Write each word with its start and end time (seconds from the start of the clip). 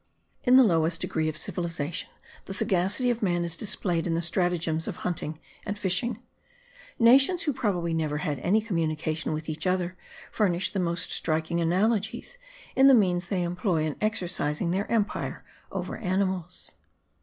In 0.45 0.55
the 0.55 0.63
lowest 0.63 0.99
degree 1.01 1.29
of 1.29 1.37
civilization, 1.37 2.09
the 2.45 2.55
sagacity 2.55 3.11
of 3.11 3.21
man 3.21 3.43
is 3.43 3.55
displayed 3.55 4.07
in 4.07 4.15
the 4.15 4.21
stratagems 4.23 4.87
of 4.87 4.95
hunting 5.05 5.39
and 5.63 5.77
fishing: 5.77 6.23
nations 6.97 7.43
who 7.43 7.53
probably 7.53 7.93
never 7.93 8.17
had 8.17 8.39
any 8.39 8.61
communication 8.61 9.31
with 9.31 9.47
each 9.47 9.67
other 9.67 9.95
furnish 10.31 10.71
the 10.73 10.79
most 10.79 11.11
striking 11.11 11.61
analogies 11.61 12.39
in 12.75 12.87
the 12.87 12.95
means 12.95 13.27
they 13.29 13.43
employ 13.43 13.83
in 13.83 13.95
exercising 14.01 14.71
their 14.71 14.91
empire 14.91 15.45
over 15.71 15.95
animals. 15.97 16.71